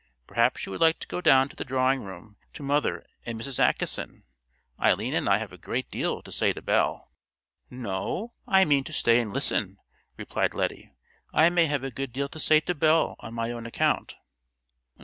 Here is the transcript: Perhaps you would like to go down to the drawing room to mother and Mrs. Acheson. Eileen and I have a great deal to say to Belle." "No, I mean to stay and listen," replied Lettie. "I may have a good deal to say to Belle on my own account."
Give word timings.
Perhaps 0.25 0.65
you 0.65 0.71
would 0.71 0.81
like 0.81 0.97
to 0.97 1.07
go 1.07 1.21
down 1.21 1.47
to 1.47 1.55
the 1.55 1.63
drawing 1.63 2.01
room 2.01 2.35
to 2.53 2.63
mother 2.63 3.05
and 3.23 3.39
Mrs. 3.39 3.59
Acheson. 3.63 4.23
Eileen 4.81 5.13
and 5.13 5.29
I 5.29 5.37
have 5.37 5.51
a 5.53 5.59
great 5.59 5.91
deal 5.91 6.23
to 6.23 6.31
say 6.31 6.51
to 6.53 6.61
Belle." 6.63 7.11
"No, 7.69 8.33
I 8.47 8.65
mean 8.65 8.83
to 8.85 8.93
stay 8.93 9.19
and 9.19 9.31
listen," 9.31 9.77
replied 10.17 10.55
Lettie. 10.55 10.91
"I 11.31 11.51
may 11.51 11.67
have 11.67 11.83
a 11.83 11.91
good 11.91 12.11
deal 12.13 12.29
to 12.29 12.39
say 12.39 12.59
to 12.61 12.73
Belle 12.73 13.15
on 13.19 13.35
my 13.35 13.51
own 13.51 13.67
account." 13.67 14.15